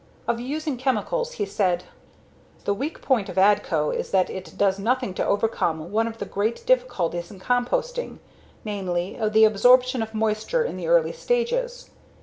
Of 0.27 0.39
using 0.39 0.77
chemicals 0.77 1.33
he 1.33 1.45
said: 1.45 1.83
"The 2.65 2.73
weak 2.73 3.03
point 3.03 3.29
of 3.29 3.35
Adco 3.35 3.93
is 3.95 4.09
that 4.09 4.31
it 4.31 4.57
does 4.57 4.79
nothing 4.79 5.13
to 5.13 5.23
overcome 5.23 5.91
one 5.91 6.07
of 6.07 6.17
the 6.17 6.25
great 6.25 6.65
difficulties 6.65 7.29
in 7.29 7.39
composting, 7.39 8.17
namely 8.65 9.19
the 9.29 9.45
absorption 9.45 10.01
of 10.01 10.15
moisture 10.15 10.63
in 10.63 10.75
the 10.75 10.87
early 10.87 11.11
stages. 11.11 11.91